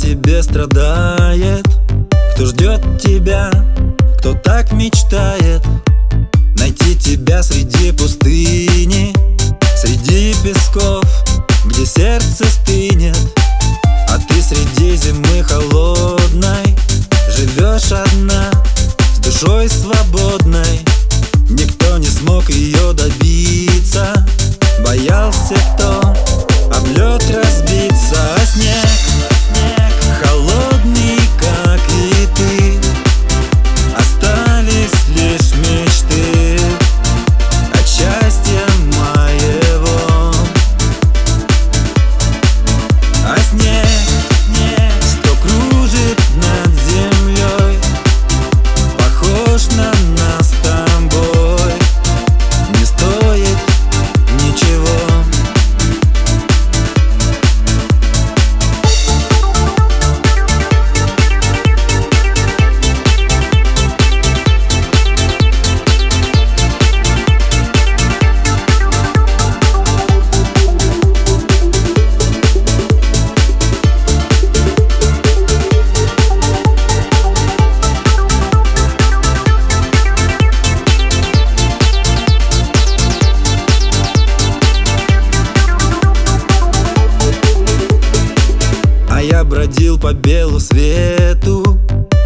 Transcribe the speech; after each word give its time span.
тебе 0.00 0.42
страдает 0.42 1.66
Кто 2.34 2.46
ждет 2.46 2.80
тебя, 3.02 3.50
кто 4.18 4.34
так 4.34 4.72
мечтает. 4.72 5.62
Найти 6.56 6.96
тебя 6.96 7.42
среди 7.42 7.92
пустыни 7.92 9.14
Среди 9.76 10.34
песков, 10.42 11.04
где 11.66 11.86
сердце 11.86 12.44
стынет. 12.46 13.16
А 14.08 14.18
ты 14.18 14.42
среди 14.42 14.96
зимы 14.96 15.42
холодной 15.42 16.76
Живешь 17.36 17.92
одна, 17.92 18.50
с 19.14 19.18
душой 19.18 19.68
свободной. 19.68 20.80
Никто 21.48 21.98
не 21.98 22.06
смог 22.06 22.48
ее 22.50 22.92
добиться 22.92 24.26
Боялся 24.84 25.56
кто 25.74 26.29
бродил 89.44 89.98
по 89.98 90.12
белу 90.12 90.60
свету 90.60 91.78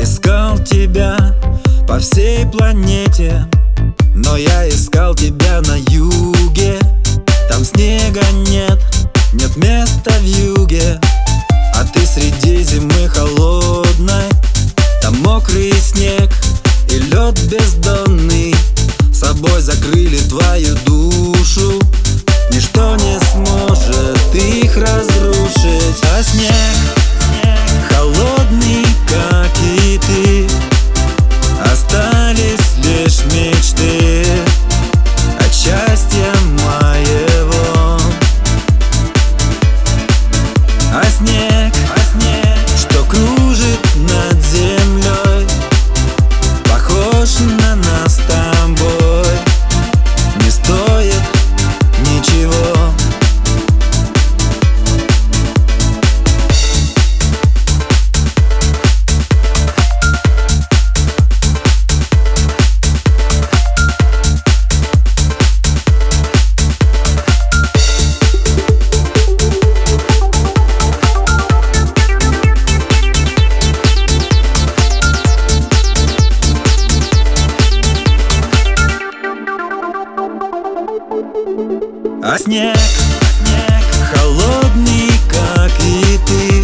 Искал 0.00 0.58
тебя 0.58 1.16
по 1.86 1.98
всей 1.98 2.46
планете. 2.46 3.46
Но 4.14 4.36
я 4.36 4.68
искал 4.68 5.14
тебя 5.14 5.60
на 5.62 5.76
юге 5.90 6.78
Там 7.48 7.64
снега 7.64 8.24
нет, 8.48 8.78
нет 9.32 9.56
места 9.56 10.10
в 10.20 10.24
юге. 10.24 11.00
А 11.74 11.84
ты 11.84 12.00
среди 12.06 12.62
зимы 12.62 13.08
холодной 13.08 13.55
снег, 82.38 82.76
снег 82.76 83.84
холодный, 84.12 85.10
как 85.28 85.72
и 85.80 86.18
ты. 86.26 86.55